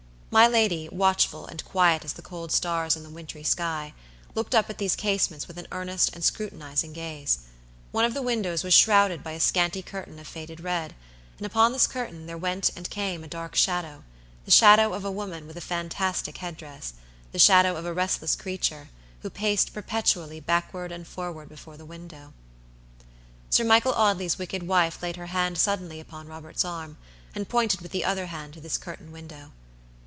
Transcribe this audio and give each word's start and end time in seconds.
My 0.33 0.47
lady, 0.47 0.87
watchful 0.89 1.45
and 1.45 1.61
quiet 1.65 2.05
as 2.05 2.13
the 2.13 2.21
cold 2.21 2.53
stars 2.53 2.95
in 2.95 3.03
the 3.03 3.09
wintry 3.09 3.43
sky, 3.43 3.93
looked 4.33 4.55
up 4.55 4.69
at 4.69 4.77
these 4.77 4.95
casements 4.95 5.45
with 5.45 5.57
an 5.57 5.67
earnest 5.73 6.09
and 6.13 6.23
scrutinizing 6.23 6.93
gaze. 6.93 7.39
One 7.91 8.05
of 8.05 8.13
the 8.13 8.21
windows 8.21 8.63
was 8.63 8.73
shrouded 8.73 9.25
by 9.25 9.33
a 9.33 9.41
scanty 9.41 9.81
curtain 9.81 10.19
of 10.19 10.27
faded 10.29 10.61
red; 10.61 10.95
and 11.37 11.45
upon 11.45 11.73
this 11.73 11.85
curtain 11.85 12.27
there 12.27 12.37
went 12.37 12.69
and 12.77 12.89
came 12.89 13.25
a 13.25 13.27
dark 13.27 13.55
shadow, 13.57 14.05
the 14.45 14.51
shadow 14.51 14.93
of 14.93 15.03
a 15.03 15.11
woman 15.11 15.47
with 15.47 15.57
a 15.57 15.59
fantastic 15.59 16.37
head 16.37 16.55
dress, 16.55 16.93
the 17.33 17.37
shadow 17.37 17.75
of 17.75 17.83
a 17.85 17.91
restless 17.93 18.37
creature, 18.37 18.87
who 19.23 19.29
paced 19.29 19.73
perpetually 19.73 20.39
backward 20.39 20.93
and 20.93 21.07
forward 21.09 21.49
before 21.49 21.75
the 21.75 21.83
window. 21.83 22.31
Sir 23.49 23.65
Michael 23.65 23.91
Audley's 23.95 24.37
wicked 24.39 24.63
wife 24.63 25.03
laid 25.03 25.17
her 25.17 25.25
hand 25.27 25.57
suddenly 25.57 25.99
upon 25.99 26.27
Robert's 26.29 26.63
arm, 26.63 26.95
and 27.35 27.49
pointed 27.49 27.81
with 27.81 27.91
the 27.91 28.05
other 28.05 28.27
hand 28.27 28.53
to 28.53 28.61
this 28.61 28.77
curtained 28.77 29.11
window. 29.11 29.51